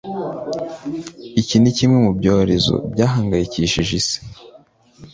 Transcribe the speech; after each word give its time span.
Iki 1.41 1.55
ni 1.59 1.71
kimwe 1.77 1.97
mu 2.05 2.11
byorezo 2.19 2.73
byahangayikishije 2.93 3.91
Isi 4.01 4.19